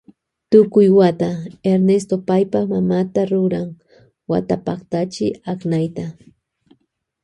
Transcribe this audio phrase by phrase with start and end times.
[0.49, 1.29] Tukuy wata
[1.73, 3.69] Ernesto paypa mamata ruran
[4.31, 6.05] wata paktachi aknayta.